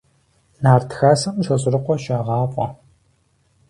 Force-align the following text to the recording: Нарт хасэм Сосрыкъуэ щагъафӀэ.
Нарт 0.63 0.89
хасэм 0.97 1.35
Сосрыкъуэ 1.45 1.95
щагъафӀэ. 2.03 2.67